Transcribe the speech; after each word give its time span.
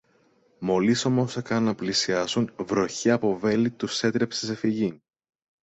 Μόλις 0.59 1.05
όμως 1.05 1.37
έκαναν 1.37 1.63
να 1.63 1.75
πλησιάσουν, 1.75 2.53
βροχή 2.59 3.09
από 3.11 3.37
βέλη 3.39 3.71
τους 3.71 4.03
έτρεψε 4.03 4.45
σε 4.45 4.55
φυγή. 4.55 5.01